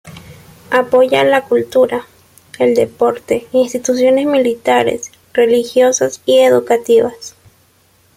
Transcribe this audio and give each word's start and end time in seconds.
Apoya 0.71 1.23
la 1.23 1.43
cultura, 1.47 2.07
el 2.57 2.73
deporte, 2.73 3.45
instituciones 3.51 4.25
militares, 4.25 5.11
religiosas 5.31 6.23
y 6.25 6.39
educativas. 6.39 7.35